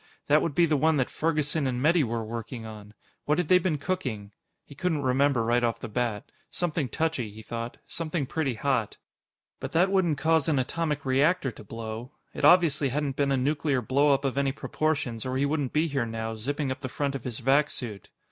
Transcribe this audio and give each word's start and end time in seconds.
That 0.25 0.41
would 0.41 0.55
be 0.55 0.65
the 0.65 0.75
one 0.77 0.97
that 0.97 1.11
Ferguson 1.11 1.67
and 1.67 1.79
Metty 1.79 2.03
were 2.03 2.23
working 2.25 2.65
on. 2.65 2.95
What 3.25 3.37
had 3.37 3.49
they 3.49 3.59
been 3.59 3.77
cooking? 3.77 4.31
He 4.65 4.73
couldn't 4.73 5.03
remember 5.03 5.43
right 5.43 5.63
off 5.63 5.79
the 5.79 5.87
bat. 5.87 6.31
Something 6.49 6.89
touchy, 6.89 7.29
he 7.29 7.43
thought; 7.43 7.77
something 7.85 8.25
pretty 8.25 8.55
hot. 8.55 8.97
But 9.59 9.73
that 9.73 9.91
wouldn't 9.91 10.17
cause 10.17 10.47
an 10.49 10.57
atomic 10.57 11.05
reactor 11.05 11.51
to 11.51 11.63
blow. 11.63 12.13
It 12.33 12.43
obviously 12.43 12.89
hadn't 12.89 13.15
been 13.15 13.31
a 13.31 13.37
nuclear 13.37 13.79
blow 13.83 14.11
up 14.11 14.25
of 14.25 14.39
any 14.39 14.51
proportions, 14.51 15.23
or 15.23 15.37
he 15.37 15.45
wouldn't 15.45 15.71
be 15.71 15.85
here 15.87 16.07
now, 16.07 16.33
zipping 16.33 16.71
up 16.71 16.81
the 16.81 16.89
front 16.89 17.13
of 17.13 17.23
his 17.23 17.37
vac 17.37 17.69
suit. 17.69 18.09